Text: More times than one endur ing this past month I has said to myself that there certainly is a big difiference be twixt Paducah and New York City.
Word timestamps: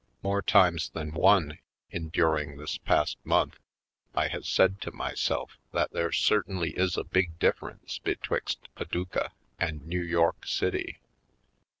More 0.23 0.41
times 0.41 0.89
than 0.89 1.13
one 1.13 1.59
endur 1.93 2.41
ing 2.41 2.57
this 2.57 2.79
past 2.79 3.19
month 3.23 3.59
I 4.15 4.29
has 4.29 4.47
said 4.47 4.81
to 4.81 4.91
myself 4.91 5.59
that 5.73 5.91
there 5.91 6.11
certainly 6.11 6.71
is 6.71 6.97
a 6.97 7.03
big 7.03 7.37
difiference 7.37 7.99
be 8.03 8.15
twixt 8.15 8.73
Paducah 8.73 9.31
and 9.59 9.85
New 9.85 10.01
York 10.01 10.43
City. 10.47 11.01